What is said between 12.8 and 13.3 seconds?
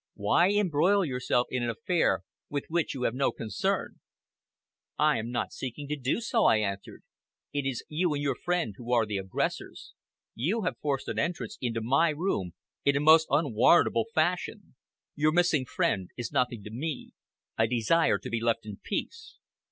in a most